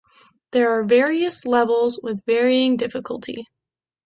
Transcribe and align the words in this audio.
There 0.49 0.71
are 0.71 0.83
various 0.83 1.45
levels 1.45 1.99
with 2.01 2.25
varying 2.25 2.75
difficulty. 2.75 3.45